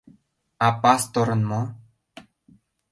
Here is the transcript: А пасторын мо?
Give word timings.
А 0.65 0.67
пасторын 0.81 1.41
мо? 1.49 1.61